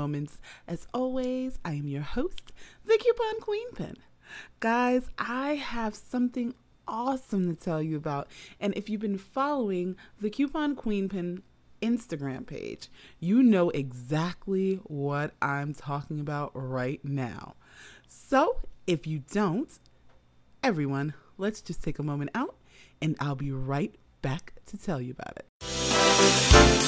[0.00, 0.40] Moments.
[0.66, 2.52] As always, I am your host,
[2.86, 3.96] the Coupon Queen Pin.
[4.58, 6.54] Guys, I have something
[6.88, 8.28] awesome to tell you about.
[8.58, 11.42] And if you've been following the Coupon Queen Pin
[11.82, 12.88] Instagram page,
[13.18, 17.56] you know exactly what I'm talking about right now.
[18.08, 19.70] So if you don't,
[20.62, 22.56] everyone, let's just take a moment out
[23.02, 26.79] and I'll be right back to tell you about it.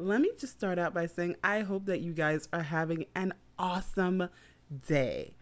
[0.00, 3.34] Let me just start out by saying I hope that you guys are having an
[3.58, 4.30] awesome
[4.88, 5.34] day.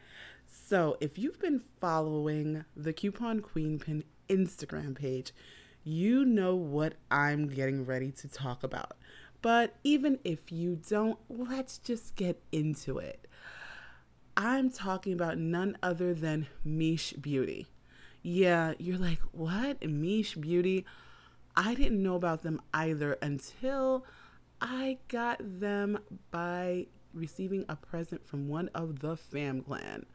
[0.49, 5.33] So, if you've been following the Coupon Queen Pin Instagram page,
[5.85, 8.97] you know what I'm getting ready to talk about.
[9.43, 13.29] But even if you don't, let's just get into it.
[14.37, 17.69] I'm talking about none other than Miche Beauty.
[18.23, 19.83] Yeah, you're like, what?
[19.83, 20.85] Miche Beauty?
[21.55, 24.05] I didn't know about them either until
[24.61, 25.99] I got them
[26.31, 30.07] by receiving a present from one of the fam clan.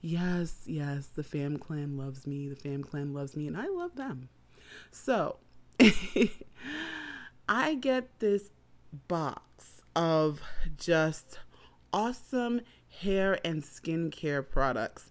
[0.00, 2.48] Yes, yes, the fam clan loves me.
[2.48, 4.28] The fam clan loves me, and I love them.
[4.90, 5.38] So
[7.48, 8.50] I get this
[9.08, 10.42] box of
[10.76, 11.38] just
[11.92, 12.60] awesome
[13.00, 15.10] hair and skincare products,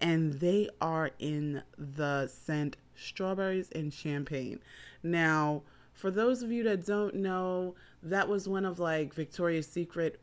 [0.00, 4.60] and they are in the scent strawberries and champagne.
[5.02, 10.20] Now, for those of you that don't know, that was one of like Victoria's Secret,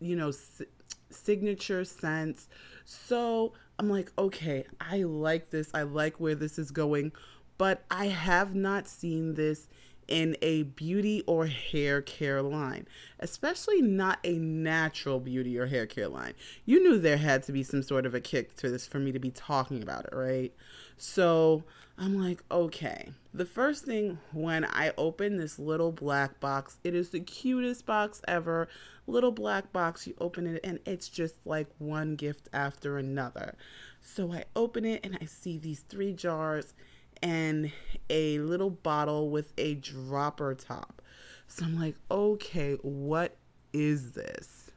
[0.00, 0.62] you know, s-
[1.10, 2.48] signature scents.
[2.84, 5.70] So I'm like, okay, I like this.
[5.74, 7.12] I like where this is going
[7.58, 9.68] but I have not seen this
[10.06, 12.86] in a beauty or hair care line,
[13.18, 16.32] especially not a natural beauty or hair care line.
[16.64, 19.12] You knew there had to be some sort of a kick to this for me
[19.12, 20.54] to be talking about it, right?
[20.96, 21.64] So
[21.98, 23.10] I'm like, okay.
[23.38, 28.20] The first thing when I open this little black box, it is the cutest box
[28.26, 28.66] ever.
[29.06, 33.54] Little black box, you open it, and it's just like one gift after another.
[34.02, 36.74] So I open it and I see these three jars
[37.22, 37.70] and
[38.10, 41.00] a little bottle with a dropper top.
[41.46, 43.36] So I'm like, okay, what
[43.72, 44.72] is this?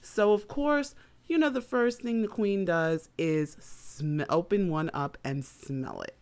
[0.00, 0.94] So, of course,
[1.26, 6.00] you know, the first thing the queen does is sm- open one up and smell
[6.00, 6.16] it.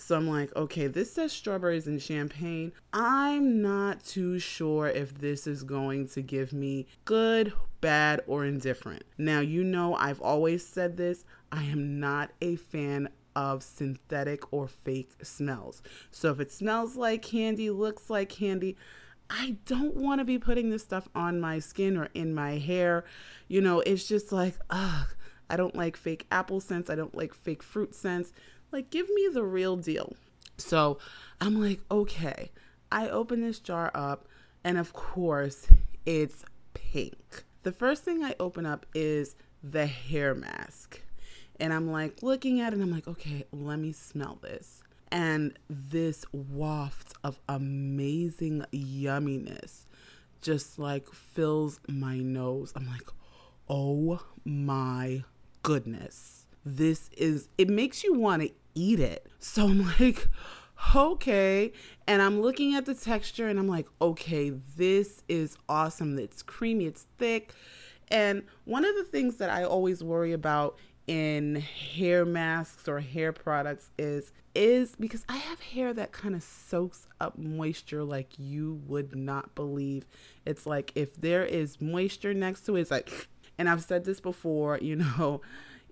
[0.00, 2.72] So I'm like, okay, this says strawberries and champagne.
[2.92, 9.02] I'm not too sure if this is going to give me good, bad, or indifferent.
[9.18, 11.24] Now, you know, I've always said this.
[11.50, 15.82] I am not a fan of synthetic or fake smells.
[16.12, 18.76] So if it smells like candy, looks like candy,
[19.28, 23.04] I don't want to be putting this stuff on my skin or in my hair.
[23.48, 25.08] You know, it's just like, ugh,
[25.50, 26.88] I don't like fake apple scents.
[26.88, 28.32] I don't like fake fruit scents.
[28.70, 30.14] Like, give me the real deal.
[30.56, 30.98] So
[31.40, 32.50] I'm like, okay.
[32.90, 34.26] I open this jar up,
[34.64, 35.68] and of course,
[36.06, 37.44] it's pink.
[37.64, 41.02] The first thing I open up is the hair mask.
[41.60, 44.82] And I'm like looking at it and I'm like, okay, let me smell this.
[45.10, 49.86] And this waft of amazing yumminess
[50.40, 52.72] just like fills my nose.
[52.76, 53.08] I'm like,
[53.68, 55.24] oh my
[55.62, 56.37] goodness.
[56.64, 59.26] This is, it makes you want to eat it.
[59.38, 60.28] So I'm like,
[60.94, 61.72] okay.
[62.06, 66.18] And I'm looking at the texture and I'm like, okay, this is awesome.
[66.18, 67.52] It's creamy, it's thick.
[68.10, 73.32] And one of the things that I always worry about in hair masks or hair
[73.32, 78.82] products is is because I have hair that kind of soaks up moisture like you
[78.86, 80.04] would not believe.
[80.44, 84.20] It's like if there is moisture next to it, it's like and I've said this
[84.20, 85.40] before, you know,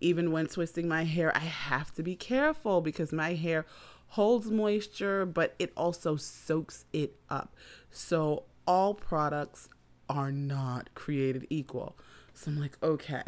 [0.01, 3.67] even when twisting my hair, I have to be careful because my hair
[4.09, 7.55] holds moisture, but it also soaks it up.
[7.91, 9.69] So all products
[10.09, 11.97] are not created equal.
[12.35, 13.23] So I'm like, okay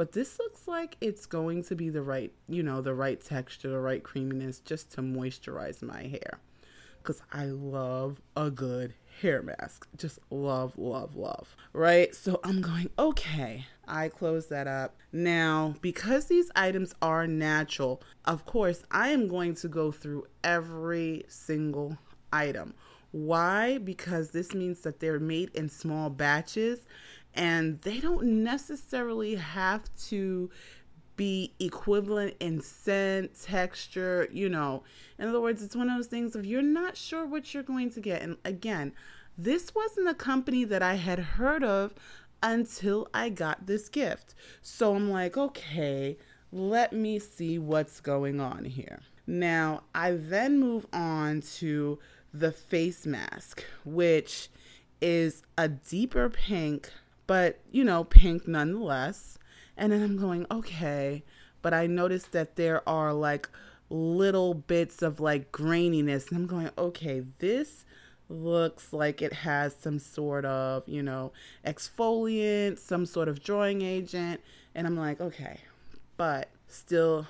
[0.00, 3.68] but this looks like it's going to be the right, you know, the right texture,
[3.68, 6.38] the right creaminess just to moisturize my hair.
[7.02, 9.86] Because I love a good hair mask.
[9.98, 11.54] Just love, love, love.
[11.74, 12.14] Right?
[12.14, 13.66] So I'm going, okay.
[13.90, 14.96] I close that up.
[15.12, 21.24] Now, because these items are natural, of course, I am going to go through every
[21.28, 21.98] single
[22.32, 22.74] item.
[23.10, 23.78] Why?
[23.78, 26.86] Because this means that they're made in small batches
[27.34, 30.50] and they don't necessarily have to
[31.16, 34.84] be equivalent in scent, texture, you know.
[35.18, 37.90] In other words, it's one of those things if you're not sure what you're going
[37.90, 38.22] to get.
[38.22, 38.94] And again,
[39.36, 41.94] this wasn't a company that I had heard of
[42.42, 44.34] until I got this gift.
[44.62, 46.16] So I'm like, okay,
[46.52, 49.00] let me see what's going on here.
[49.26, 51.98] Now, I then move on to
[52.32, 54.48] the face mask, which
[55.00, 56.90] is a deeper pink,
[57.26, 59.38] but you know, pink nonetheless.
[59.76, 61.24] And then I'm going, okay.
[61.62, 63.48] But I noticed that there are like
[63.88, 66.28] little bits of like graininess.
[66.28, 67.84] And I'm going, okay, this
[68.30, 71.32] looks like it has some sort of, you know,
[71.66, 74.40] exfoliant, some sort of drawing agent.
[74.74, 75.58] And I'm like, okay,
[76.16, 77.26] but still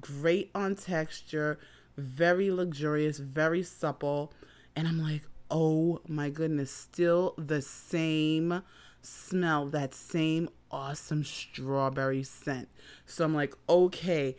[0.00, 1.58] great on texture,
[1.96, 4.32] very luxurious, very supple.
[4.74, 8.62] And I'm like, oh my goodness, still the same
[9.02, 12.68] smell, that same awesome strawberry scent.
[13.06, 14.36] So I'm like, okay,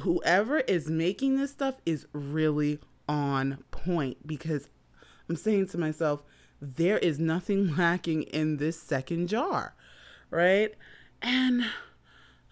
[0.00, 4.68] whoever is making this stuff is really on point because
[5.28, 6.22] I'm saying to myself,
[6.60, 9.74] there is nothing lacking in this second jar,
[10.30, 10.74] right?
[11.20, 11.64] And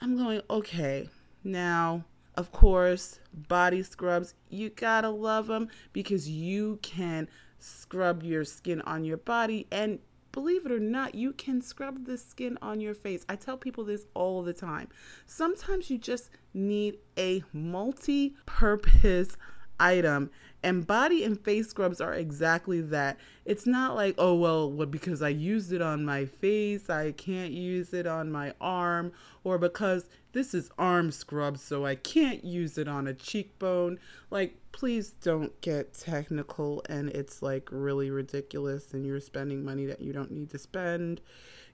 [0.00, 1.08] I'm going, okay,
[1.44, 7.28] now, of course, body scrubs, you gotta love them because you can
[7.58, 9.98] scrub your skin on your body and
[10.32, 13.24] believe it or not, you can scrub the skin on your face.
[13.28, 14.88] I tell people this all the time.
[15.26, 19.36] Sometimes you just need a multi purpose
[19.80, 20.30] item
[20.62, 23.18] and body and face scrubs are exactly that.
[23.44, 27.52] It's not like, oh, well, well, because I used it on my face, I can't
[27.52, 29.12] use it on my arm,
[29.42, 33.98] or because this is arm scrub, so I can't use it on a cheekbone.
[34.30, 40.00] Like, please don't get technical and it's like really ridiculous and you're spending money that
[40.00, 41.20] you don't need to spend.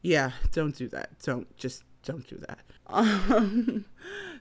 [0.02, 1.18] Yeah, don't do that.
[1.22, 2.60] Don't just don't do that.
[2.88, 3.84] Um,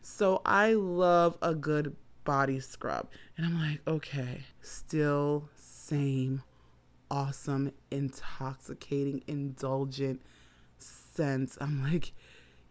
[0.04, 1.96] so I love a good
[2.26, 3.08] body scrub.
[3.38, 6.44] And I'm like, okay, still same
[7.10, 10.22] awesome, intoxicating, indulgent
[10.78, 11.58] scent.
[11.62, 12.12] I'm like,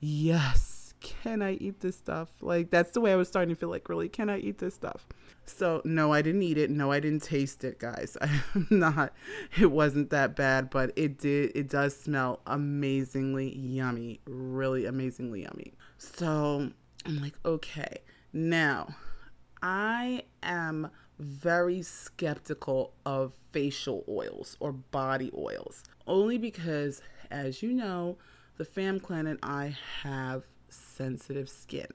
[0.01, 2.31] yes, can I eat this stuff?
[2.41, 4.75] Like, that's the way I was starting to feel like, really, can I eat this
[4.75, 5.07] stuff?
[5.47, 6.71] So, no, I didn't eat it.
[6.71, 8.17] No, I didn't taste it, guys.
[8.55, 9.13] I'm not,
[9.59, 15.75] it wasn't that bad, but it did, it does smell amazingly yummy, really amazingly yummy.
[15.99, 16.71] So,
[17.07, 17.99] I'm like, okay,
[18.33, 18.89] now
[19.65, 27.01] I am very skeptical of facial oils or body oils, only because,
[27.31, 28.19] as you know,
[28.59, 31.87] the fam clan and I have sensitive skin.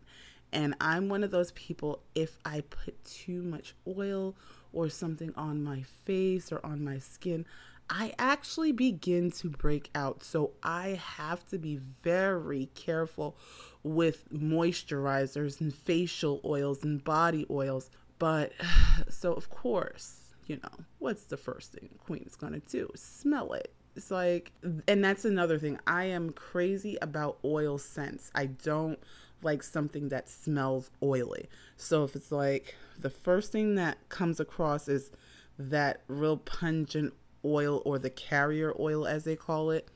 [0.51, 4.35] And I'm one of those people, if I put too much oil
[4.73, 7.45] or something on my face or on my skin,
[7.89, 10.23] I actually begin to break out.
[10.23, 13.35] So I have to be very careful
[13.83, 17.89] with moisturizers and facial oils and body oils.
[18.19, 18.53] But
[19.09, 22.89] so, of course, you know, what's the first thing Queen going to do?
[22.95, 23.73] Smell it.
[23.95, 24.51] It's like,
[24.87, 25.79] and that's another thing.
[25.87, 28.31] I am crazy about oil scents.
[28.35, 28.99] I don't
[29.41, 31.49] like something that smells oily.
[31.75, 35.11] So if it's like the first thing that comes across is
[35.57, 39.87] that real pungent oil or the carrier oil as they call it,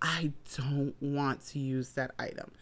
[0.00, 2.52] I don't want to use that item.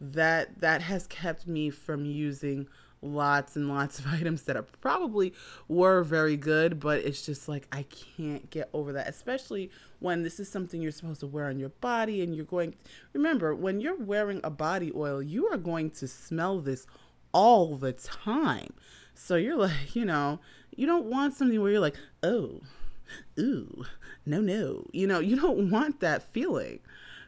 [0.00, 2.68] That that has kept me from using
[3.02, 5.32] lots and lots of items that are probably
[5.68, 10.40] were very good, but it's just like I can't get over that, especially when this
[10.40, 12.74] is something you're supposed to wear on your body and you're going
[13.12, 16.86] remember, when you're wearing a body oil, you are going to smell this
[17.32, 18.72] all the time.
[19.14, 20.40] So you're like, you know,
[20.74, 22.60] you don't want something where you're like, "Oh,
[23.38, 23.84] ooh,
[24.24, 24.86] no, no.
[24.92, 26.80] You know, you don't want that feeling.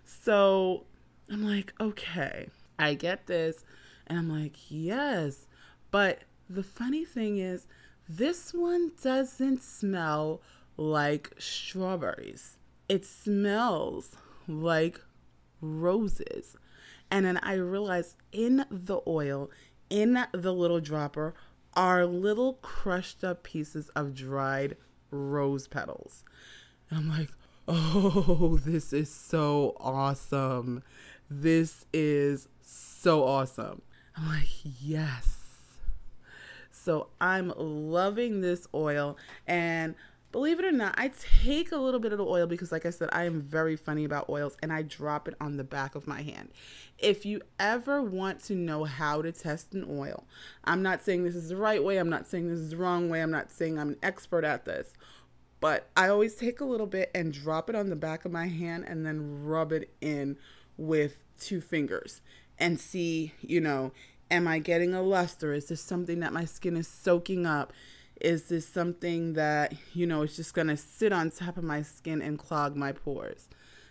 [0.04, 0.84] So
[1.30, 3.64] I'm like, okay, I get this.
[4.06, 5.46] And I'm like, yes.
[5.90, 7.66] But the funny thing is,
[8.08, 10.40] this one doesn't smell
[10.78, 12.56] like strawberries.
[12.88, 14.16] It smells
[14.46, 15.00] like
[15.60, 16.56] roses.
[17.10, 19.50] And then I realized in the oil,
[19.90, 21.34] in the little dropper,
[21.74, 24.76] are little crushed up pieces of dried
[25.10, 26.24] rose petals.
[26.90, 27.30] And I'm like,
[27.66, 30.82] oh, this is so awesome.
[31.30, 33.82] This is so awesome.
[34.16, 34.48] I'm like,
[34.80, 35.38] yes.
[36.70, 39.16] So I'm loving this oil.
[39.46, 39.94] And
[40.32, 41.10] believe it or not, I
[41.42, 44.04] take a little bit of the oil because, like I said, I am very funny
[44.04, 46.50] about oils and I drop it on the back of my hand.
[46.98, 50.24] If you ever want to know how to test an oil,
[50.64, 53.08] I'm not saying this is the right way, I'm not saying this is the wrong
[53.08, 54.94] way, I'm not saying I'm an expert at this,
[55.60, 58.46] but I always take a little bit and drop it on the back of my
[58.46, 60.36] hand and then rub it in
[60.76, 62.20] with two fingers.
[62.58, 63.92] and see, you know,
[64.30, 65.52] am I getting a luster?
[65.52, 67.72] Is this something that my skin is soaking up?
[68.20, 71.82] Is this something that, you know, is just going to sit on top of my
[71.82, 73.48] skin and clog my pores?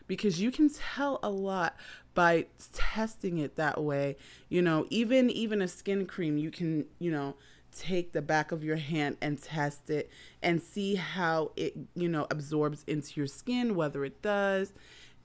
[0.08, 1.76] Because you can tell a lot
[2.14, 4.16] by testing it that way.
[4.50, 7.36] You know, even even a skin cream, you can, you know,
[7.76, 10.10] take the back of your hand and test it
[10.42, 14.74] and see how it, you know, absorbs into your skin, whether it does.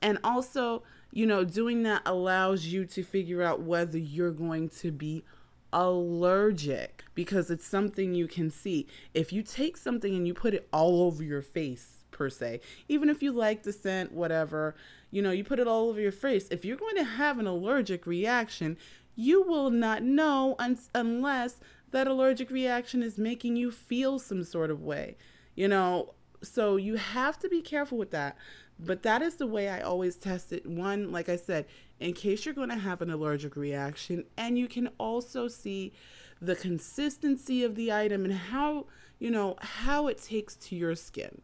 [0.01, 4.91] And also, you know, doing that allows you to figure out whether you're going to
[4.91, 5.23] be
[5.73, 8.87] allergic because it's something you can see.
[9.13, 13.09] If you take something and you put it all over your face, per se, even
[13.09, 14.75] if you like the scent, whatever,
[15.11, 17.47] you know, you put it all over your face, if you're going to have an
[17.47, 18.77] allergic reaction,
[19.15, 21.59] you will not know un- unless
[21.91, 25.17] that allergic reaction is making you feel some sort of way,
[25.55, 26.13] you know.
[26.41, 28.37] So you have to be careful with that.
[28.79, 30.65] But that is the way I always test it.
[30.65, 31.65] One, like I said,
[32.03, 35.93] in case you're going to have an allergic reaction, and you can also see
[36.41, 38.85] the consistency of the item and how,
[39.19, 41.41] you know, how it takes to your skin.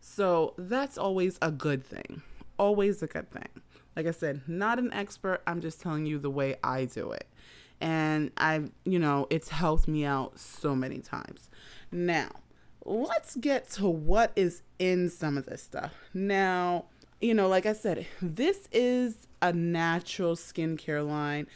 [0.00, 2.22] So that's always a good thing.
[2.58, 3.48] Always a good thing.
[3.94, 5.42] Like I said, not an expert.
[5.46, 7.26] I'm just telling you the way I do it
[7.80, 11.50] and I've, you know, it's helped me out so many times.
[11.90, 12.30] Now,
[12.84, 15.92] let's get to what is in some of this stuff.
[16.14, 16.86] Now,
[17.20, 21.46] you know, like I said, this is a natural skincare line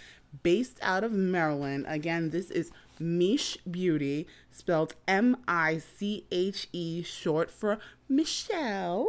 [0.42, 1.86] based out of Maryland.
[1.88, 7.78] Again, this is Miche Beauty, spelled M I C H E, short for
[8.08, 9.08] Michelle,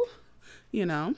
[0.70, 1.14] you know.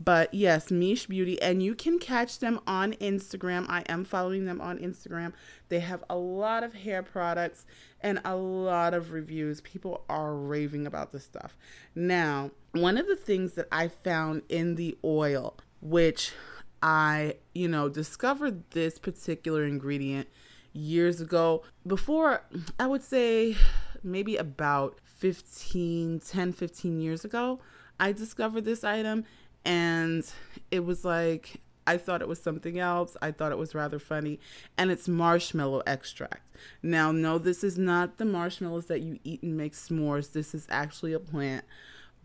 [0.00, 3.66] But yes, Miche Beauty, and you can catch them on Instagram.
[3.68, 5.32] I am following them on Instagram.
[5.68, 7.66] They have a lot of hair products
[8.00, 9.60] and a lot of reviews.
[9.60, 11.56] People are raving about this stuff.
[11.94, 16.32] Now, one of the things that I found in the oil, which
[16.80, 20.28] I, you know, discovered this particular ingredient
[20.72, 22.42] years ago, before
[22.78, 23.56] I would say
[24.04, 27.58] maybe about 15, 10, 15 years ago,
[27.98, 29.24] I discovered this item
[29.68, 30.24] and
[30.70, 33.16] it was like I thought it was something else.
[33.22, 34.40] I thought it was rather funny.
[34.76, 36.54] And it's marshmallow extract.
[36.82, 40.32] Now, no, this is not the marshmallows that you eat and make s'mores.
[40.32, 41.64] This is actually a plant.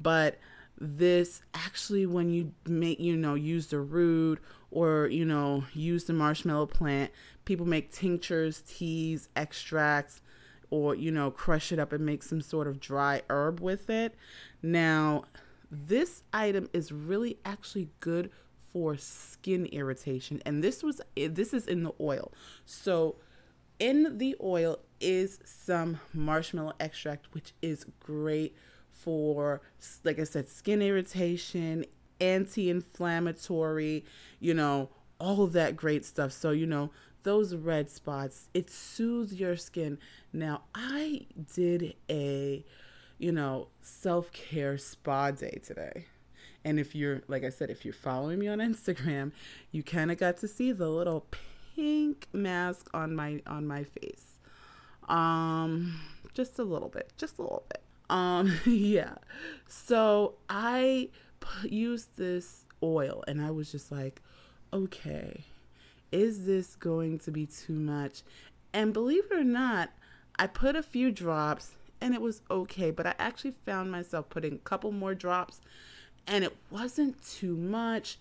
[0.02, 0.38] But
[0.78, 6.14] this actually, when you make, you know, use the root or, you know, use the
[6.14, 7.12] marshmallow plant,
[7.46, 10.20] people make tinctures, teas, extracts,
[10.72, 14.14] or, you know, crush it up and make some sort of dry herb with it.
[14.62, 15.24] Now,
[15.74, 18.30] this item is really actually good
[18.72, 22.32] for skin irritation and this was eh, this is in the oil.
[22.66, 23.16] So
[23.80, 28.56] in the oil is some marshmallow extract which is great
[28.92, 29.62] for
[30.04, 31.86] like I said skin irritation,
[32.20, 34.06] anti-inflammatory,
[34.40, 34.90] you know,
[35.20, 36.32] all that great stuff.
[36.32, 36.92] So, you know,
[37.24, 39.98] those red spots, it soothes your skin.
[40.32, 42.66] Now, I did a
[43.24, 46.06] you know, self care spa day today.
[46.66, 49.32] And if you're, like I said, if you're following me on Instagram,
[49.72, 51.26] you kind of got to see the little
[51.76, 54.40] pink mask on my on my face.
[55.08, 56.02] Um,
[56.34, 57.82] just a little bit, just a little bit.
[58.10, 59.16] Um, yeah.
[59.70, 64.22] So I p- used this oil, and I was just like,
[64.74, 65.46] okay,
[66.12, 68.24] is this going to be too much?
[68.74, 69.92] And believe it or not,
[70.38, 72.92] I put a few drops and it was okay.
[72.92, 75.62] But I actually found myself putting a couple more drops
[76.28, 78.18] and it wasn't too much.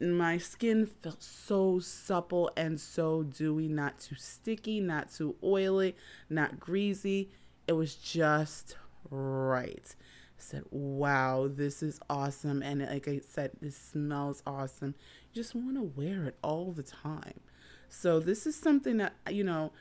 [0.00, 5.94] My skin felt so supple and so dewy, not too sticky, not too oily,
[6.30, 7.30] not greasy.
[7.68, 8.76] It was just
[9.10, 9.94] right.
[9.94, 12.62] I said, wow, this is awesome.
[12.62, 14.94] And like I said, this smells awesome.
[15.32, 17.40] You just want to wear it all the time.
[17.88, 19.72] So, this is something that, you know,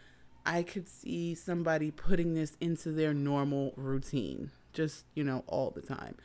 [0.46, 5.82] I could see somebody putting this into their normal routine, just, you know, all the
[5.82, 6.16] time.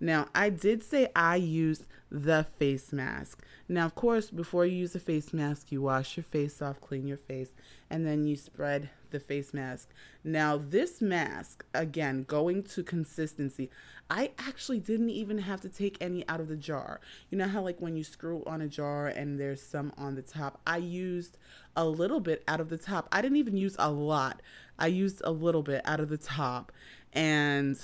[0.00, 3.44] Now, I did say I used the face mask.
[3.68, 7.06] Now, of course, before you use the face mask, you wash your face off, clean
[7.06, 7.50] your face,
[7.88, 9.90] and then you spread the face mask.
[10.24, 13.70] Now, this mask, again, going to consistency,
[14.08, 17.00] I actually didn't even have to take any out of the jar.
[17.30, 20.22] You know how, like, when you screw on a jar and there's some on the
[20.22, 20.60] top?
[20.66, 21.38] I used
[21.76, 23.08] a little bit out of the top.
[23.12, 24.42] I didn't even use a lot,
[24.78, 26.72] I used a little bit out of the top.
[27.12, 27.78] And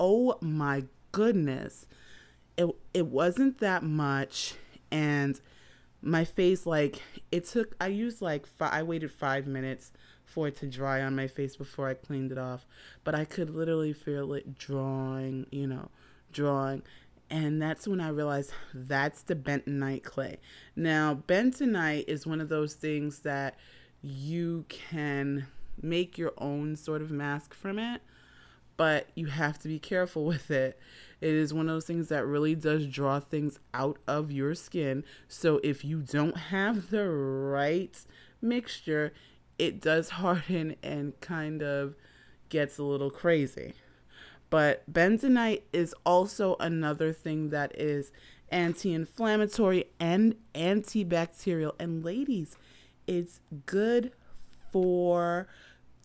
[0.00, 1.86] oh my goodness,
[2.56, 4.54] it, it wasn't that much.
[4.90, 5.40] And
[6.02, 9.92] my face, like, it took, I used like, five, I waited five minutes
[10.24, 12.66] for it to dry on my face before I cleaned it off.
[13.04, 15.90] But I could literally feel it drawing, you know,
[16.32, 16.82] drawing.
[17.30, 20.38] And that's when I realized that's the bentonite clay.
[20.76, 23.56] Now, bentonite is one of those things that
[24.02, 25.46] you can
[25.80, 28.02] make your own sort of mask from it,
[28.76, 30.78] but you have to be careful with it.
[31.20, 35.04] It is one of those things that really does draw things out of your skin.
[35.28, 37.96] So if you don't have the right
[38.40, 39.12] mixture,
[39.58, 41.94] it does harden and kind of
[42.48, 43.74] gets a little crazy.
[44.50, 48.12] But bentonite is also another thing that is
[48.50, 51.72] anti inflammatory and antibacterial.
[51.78, 52.56] And ladies,
[53.06, 54.12] it's good
[54.70, 55.48] for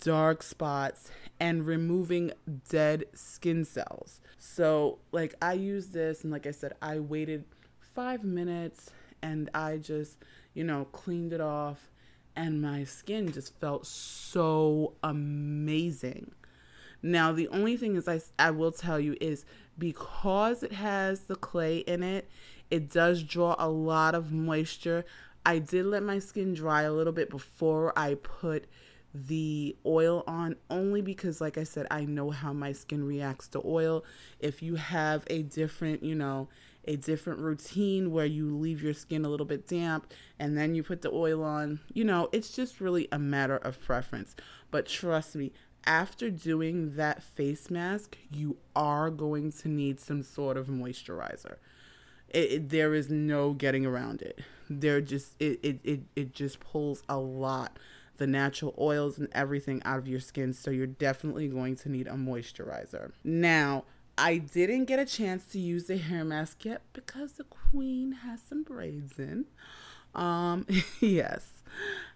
[0.01, 2.31] dark spots and removing
[2.69, 4.21] dead skin cells.
[4.37, 7.45] So, like, I use this, and like I said, I waited
[7.79, 10.17] five minutes and I just,
[10.53, 11.89] you know, cleaned it off,
[12.35, 16.31] and my skin just felt so amazing.
[17.01, 19.45] Now, the only thing is, I, I will tell you is
[19.77, 22.29] because it has the clay in it,
[22.69, 25.05] it does draw a lot of moisture.
[25.45, 28.65] I did let my skin dry a little bit before I put
[29.25, 33.61] the oil on only because like I said I know how my skin reacts to
[33.65, 34.03] oil.
[34.39, 36.49] If you have a different, you know,
[36.85, 40.83] a different routine where you leave your skin a little bit damp and then you
[40.83, 44.35] put the oil on, you know, it's just really a matter of preference.
[44.71, 45.51] But trust me,
[45.85, 51.55] after doing that face mask, you are going to need some sort of moisturizer.
[52.29, 54.39] It, it, there is no getting around it.
[54.69, 57.77] There just it, it, it, it just pulls a lot
[58.17, 60.53] the natural oils and everything out of your skin.
[60.53, 63.11] So you're definitely going to need a moisturizer.
[63.23, 63.85] Now,
[64.17, 68.41] I didn't get a chance to use the hair mask yet because the queen has
[68.41, 69.45] some braids in.
[70.15, 70.65] Um,
[70.99, 71.63] yes.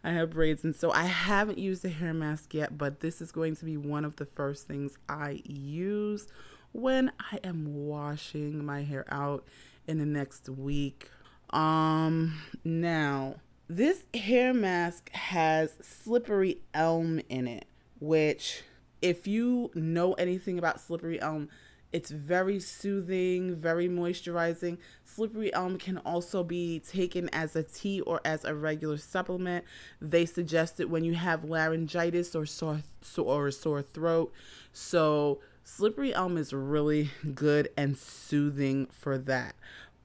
[0.04, 3.32] I have braids, and so I haven't used a hair mask yet, but this is
[3.32, 6.28] going to be one of the first things I use
[6.72, 9.46] when I am washing my hair out
[9.88, 11.12] in the next week.
[11.52, 13.36] Um, now
[13.76, 17.66] this hair mask has slippery elm in it,
[18.02, 18.64] which,
[19.02, 21.48] if you know anything about slippery elm,
[21.94, 24.78] it's very soothing, very moisturizing.
[25.06, 29.64] Slippery elm can also be taken as a tea or as a regular supplement.
[30.02, 32.82] They suggest it when you have laryngitis or sore
[33.18, 34.34] or sore throat.
[34.74, 39.56] So, slippery elm is really good and soothing for that.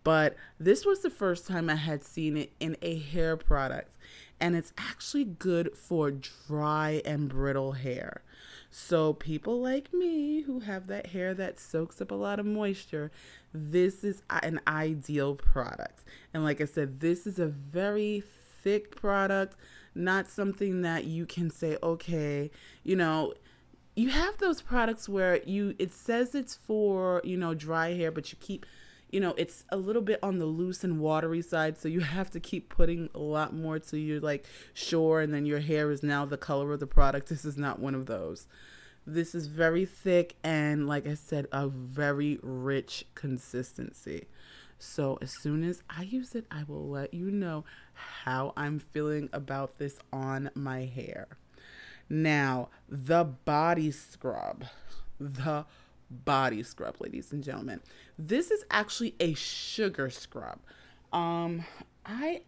[0.06, 3.96] But this was the first time I had seen it in a hair product,
[4.38, 8.22] and it's actually good for dry and brittle hair.
[8.70, 13.10] So, people like me who have that hair that soaks up a lot of moisture,
[13.52, 16.04] this is an ideal product.
[16.32, 18.22] And like I said, this is a very
[18.62, 19.56] thick product,
[19.92, 22.52] not something that you can say, okay,
[22.84, 23.34] you know,
[23.96, 28.30] you have those products where you it says it's for, you know, dry hair, but
[28.30, 28.64] you keep
[29.10, 32.30] you know, it's a little bit on the loose and watery side, so you have
[32.30, 36.02] to keep putting a lot more to your like sure, and then your hair is
[36.02, 37.28] now the color of the product.
[37.28, 38.46] This is not one of those.
[39.06, 44.26] This is very thick and, like I said, a very rich consistency.
[44.78, 47.64] So, as soon as I use it, I will let you know
[47.94, 51.28] how I'm feeling about this on my hair.
[52.08, 54.64] Now, the body scrub.
[55.18, 55.64] The
[56.10, 57.80] body scrub, ladies and gentlemen.
[58.18, 60.58] This is actually a sugar scrub.
[61.12, 61.64] Um,
[62.04, 62.42] I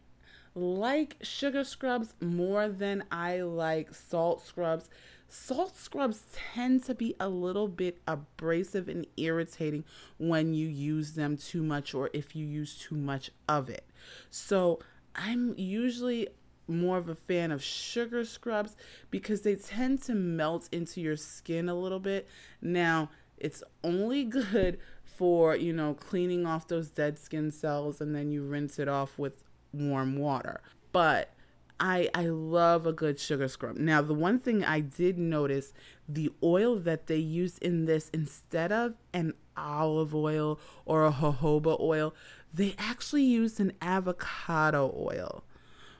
[0.55, 4.89] like sugar scrubs more than I like salt scrubs.
[5.29, 9.85] Salt scrubs tend to be a little bit abrasive and irritating
[10.17, 13.85] when you use them too much or if you use too much of it.
[14.31, 14.81] So
[15.15, 16.29] I'm usually
[16.67, 18.77] more of a fan of sugar scrubs
[19.11, 22.29] because they tend to melt into your skin a little bit.
[22.61, 28.31] Now, it's only good for, you know, cleaning off those dead skin cells and then
[28.31, 30.61] you rinse it off with warm water.
[30.93, 31.33] But
[31.81, 33.77] I I love a good sugar scrub.
[33.77, 35.73] Now, the one thing I did notice,
[36.09, 41.79] the oil that they use in this instead of an olive oil or a jojoba
[41.81, 42.15] oil,
[42.53, 45.45] they actually used an avocado oil,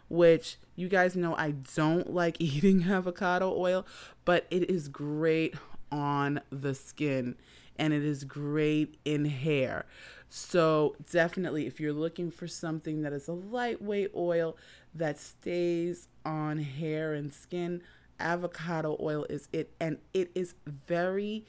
[0.09, 3.87] which you guys know I don't like eating avocado oil,
[4.25, 5.55] but it is great
[5.91, 7.37] on the skin
[7.79, 9.87] and it is great in hair.
[10.29, 14.57] So, definitely, if you're looking for something that is a lightweight oil
[14.95, 17.83] that stays on hair and skin,
[18.21, 19.73] avocado oil is it.
[19.81, 21.47] And it is very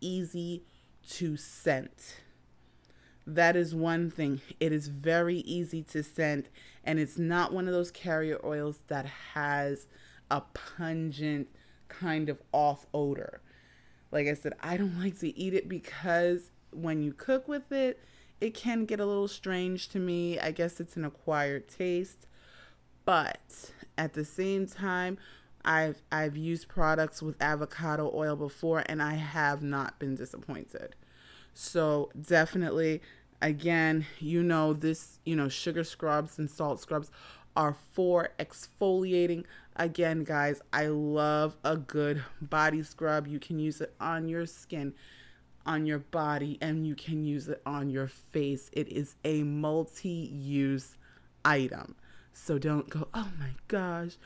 [0.00, 0.62] easy
[1.08, 2.20] to scent.
[3.26, 4.40] That is one thing.
[4.60, 6.48] It is very easy to scent,
[6.84, 9.86] and it's not one of those carrier oils that has
[10.30, 11.48] a pungent
[11.88, 13.40] kind of off odor.
[14.12, 18.00] Like I said, I don't like to eat it because when you cook with it,
[18.40, 20.38] it can get a little strange to me.
[20.38, 22.26] I guess it's an acquired taste,
[23.04, 25.18] but at the same time,
[25.64, 30.94] I've I've used products with avocado oil before and I have not been disappointed.
[31.52, 33.02] So definitely
[33.42, 37.10] again, you know this, you know, sugar scrubs and salt scrubs
[37.56, 39.44] are for exfoliating.
[39.76, 43.26] Again, guys, I love a good body scrub.
[43.26, 44.94] You can use it on your skin,
[45.64, 48.70] on your body, and you can use it on your face.
[48.72, 50.96] It is a multi-use
[51.44, 51.96] item.
[52.32, 54.16] So don't go, "Oh my gosh,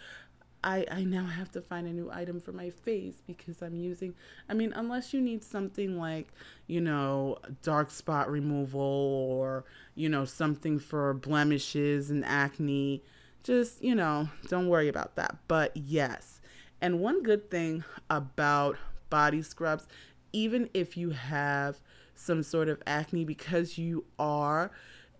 [0.65, 4.15] I, I now have to find a new item for my face because I'm using,
[4.49, 6.29] I mean, unless you need something like,
[6.67, 13.03] you know, dark spot removal or, you know, something for blemishes and acne,
[13.45, 15.37] just, you know, don't worry about that.
[15.47, 16.41] But yes.
[16.81, 18.77] And one good thing about
[19.11, 19.87] body scrubs,
[20.33, 21.81] even if you have
[22.15, 24.71] some sort of acne, because you are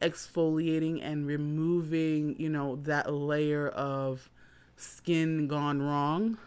[0.03, 4.31] exfoliating and removing, you know, that layer of
[4.77, 6.39] skin gone wrong,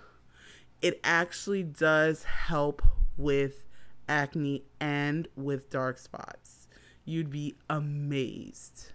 [0.82, 2.82] it actually does help
[3.18, 3.64] with
[4.08, 6.68] acne and with dark spots.
[7.06, 8.92] You'd be amazed.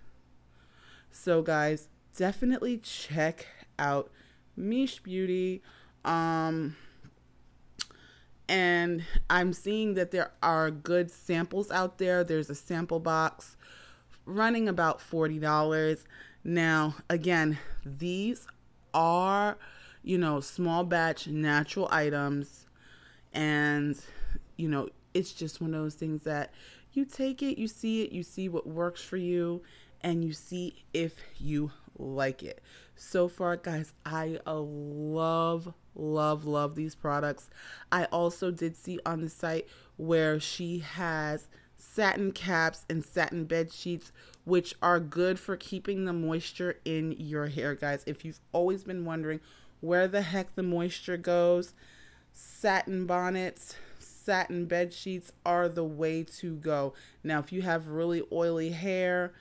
[1.10, 3.46] So, guys, definitely check
[3.78, 4.10] out
[4.56, 5.62] Miche Beauty.
[6.04, 6.76] Um,
[8.48, 12.24] and I'm seeing that there are good samples out there.
[12.24, 13.56] There's a sample box
[14.24, 16.04] running about $40.
[16.44, 18.46] Now, again, these
[18.92, 19.56] are,
[20.02, 22.66] you know, small batch natural items.
[23.32, 23.98] And,
[24.56, 26.52] you know, it's just one of those things that
[26.92, 29.62] you take it, you see it, you see what works for you,
[30.02, 32.60] and you see if you like it.
[32.96, 37.48] So far, guys, I uh, love, love, love these products.
[37.90, 43.72] I also did see on the site where she has satin caps and satin bed
[43.72, 44.12] sheets
[44.44, 48.02] which are good for keeping the moisture in your hair, guys.
[48.06, 49.40] If you've always been wondering
[49.80, 51.74] where the heck the moisture goes,
[52.32, 56.94] satin bonnets, satin bed sheets are the way to go.
[57.22, 59.32] Now, if you have really oily hair,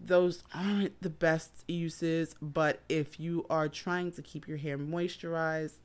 [0.00, 5.80] those aren't the best uses, but if you are trying to keep your hair moisturized,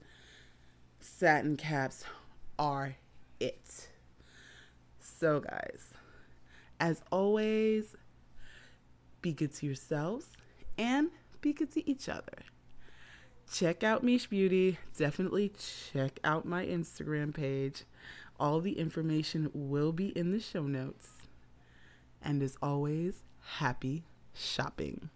[1.00, 2.06] satin caps
[2.60, 2.96] are
[3.40, 3.88] it.
[5.00, 5.94] So, guys,
[6.80, 7.96] as always,
[9.22, 10.28] be good to yourselves
[10.78, 11.10] and
[11.42, 12.44] be good to each other.
[13.52, 14.78] Check out Miche Beauty.
[14.98, 15.54] Definitely
[15.94, 17.84] check out my Instagram page.
[18.40, 21.10] All the information will be in the show notes.
[22.22, 24.04] And as always, happy
[24.34, 25.10] shopping.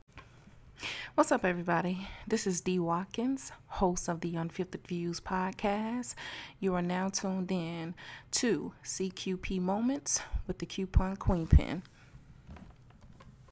[1.15, 2.07] What's up, everybody?
[2.27, 6.13] This is Dee Watkins, host of the Unfiltered Views podcast.
[6.59, 7.95] You are now tuned in
[8.31, 11.81] to CQP Moments with the Coupon Queen Pin.